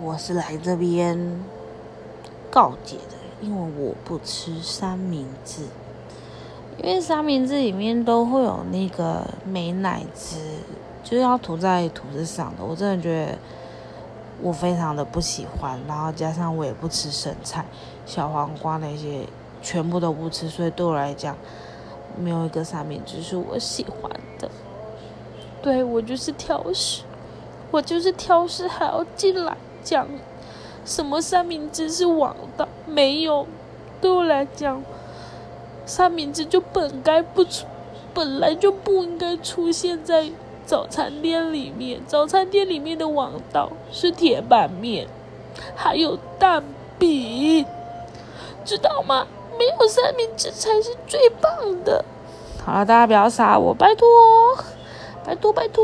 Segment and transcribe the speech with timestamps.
[0.00, 1.18] 我是来这边
[2.50, 5.62] 告解的，因为我不吃三明治，
[6.78, 10.38] 因为三明治里面都会有那个美乃滋，
[11.02, 13.38] 就是要涂在吐司上的，我真的觉得
[14.40, 17.64] 我非常的不喜欢，然后加上我也不吃生菜、
[18.06, 19.26] 小黄瓜那些，
[19.60, 21.36] 全部都不吃，所以对我来讲，
[22.16, 24.08] 没有一个三明治是我喜欢
[24.38, 24.48] 的。
[25.60, 27.02] 对我就是挑食，
[27.72, 29.56] 我就是挑食，还要进来
[29.88, 30.06] 讲
[30.84, 32.68] 什么三明治是王道？
[32.84, 33.46] 没有，
[34.02, 34.82] 对我来讲，
[35.86, 37.64] 三明治就本该不出，
[38.12, 40.28] 本来就不应该出现在
[40.66, 42.02] 早餐店里面。
[42.06, 45.08] 早餐店里面的王道是铁板面，
[45.74, 46.62] 还有蛋
[46.98, 47.64] 饼，
[48.66, 49.26] 知道吗？
[49.58, 52.04] 没有三明治才是最棒的。
[52.62, 54.06] 好了，大家不要杀我，拜托。
[55.24, 55.82] 拜托拜托。